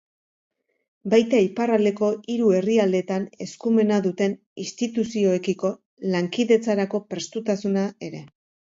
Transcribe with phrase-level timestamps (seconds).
[1.13, 4.35] Baita iparraldeko hiru herrialdeetan eskumena duten
[4.67, 5.75] instituzioekiko
[6.17, 8.29] lankidetzarako prestutasuna ere.